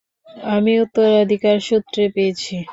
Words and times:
আমি 0.51 0.73
উত্তরাধিকারসূত্রে 0.83 2.03
পেয়েছি। 2.15 2.55